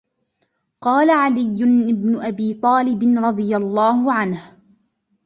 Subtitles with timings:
[0.81, 1.63] قَالَ عَلِيُّ
[1.93, 4.53] بْنُ أَبِي طَالِبٍ رَضِيَ اللَّهُ عَنْهُ